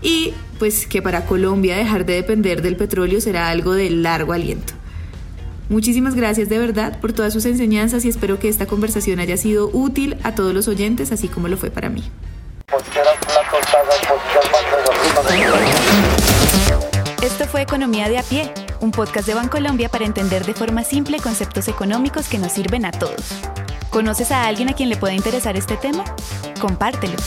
Y 0.01 0.33
pues 0.59 0.85
que 0.85 1.01
para 1.01 1.25
Colombia 1.25 1.77
dejar 1.77 2.05
de 2.05 2.15
depender 2.15 2.61
del 2.61 2.75
petróleo 2.75 3.21
será 3.21 3.47
algo 3.47 3.71
de 3.71 3.89
largo 3.89 4.33
aliento. 4.33 4.73
Muchísimas 5.69 6.15
gracias 6.15 6.49
de 6.49 6.57
verdad 6.57 6.99
por 6.99 7.13
todas 7.13 7.31
sus 7.31 7.45
enseñanzas 7.45 8.03
y 8.03 8.09
espero 8.09 8.39
que 8.39 8.49
esta 8.49 8.65
conversación 8.65 9.19
haya 9.19 9.37
sido 9.37 9.69
útil 9.71 10.17
a 10.23 10.33
todos 10.33 10.51
los 10.51 10.67
oyentes, 10.67 11.11
así 11.11 11.27
como 11.27 11.47
lo 11.47 11.57
fue 11.57 11.69
para 11.69 11.89
mí. 11.89 12.03
Esto 17.21 17.45
fue 17.45 17.61
Economía 17.61 18.09
de 18.09 18.17
a 18.17 18.23
pie, 18.23 18.51
un 18.79 18.89
podcast 18.91 19.27
de 19.27 19.35
Bancolombia 19.35 19.89
para 19.89 20.05
entender 20.05 20.43
de 20.43 20.55
forma 20.55 20.83
simple 20.83 21.19
conceptos 21.19 21.67
económicos 21.67 22.27
que 22.27 22.39
nos 22.39 22.51
sirven 22.51 22.85
a 22.85 22.91
todos. 22.91 23.21
¿Conoces 23.91 24.31
a 24.31 24.47
alguien 24.47 24.69
a 24.69 24.73
quien 24.73 24.89
le 24.89 24.97
pueda 24.97 25.13
interesar 25.13 25.55
este 25.55 25.77
tema? 25.77 26.03
Compártelo. 26.59 27.17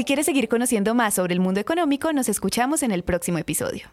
Si 0.00 0.04
quieres 0.06 0.24
seguir 0.24 0.48
conociendo 0.48 0.94
más 0.94 1.12
sobre 1.12 1.34
el 1.34 1.40
mundo 1.40 1.60
económico, 1.60 2.10
nos 2.14 2.30
escuchamos 2.30 2.82
en 2.82 2.90
el 2.90 3.02
próximo 3.02 3.36
episodio. 3.36 3.90